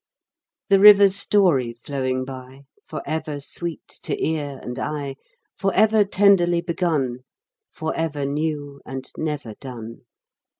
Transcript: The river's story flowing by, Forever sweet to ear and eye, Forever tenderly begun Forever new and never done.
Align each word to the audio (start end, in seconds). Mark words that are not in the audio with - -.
The 0.69 0.79
river's 0.79 1.15
story 1.15 1.73
flowing 1.73 2.25
by, 2.25 2.63
Forever 2.85 3.39
sweet 3.39 3.87
to 4.01 4.19
ear 4.19 4.59
and 4.63 4.79
eye, 4.79 5.15
Forever 5.59 6.03
tenderly 6.05 6.61
begun 6.61 7.19
Forever 7.71 8.25
new 8.25 8.81
and 8.83 9.11
never 9.15 9.53
done. 9.61 10.01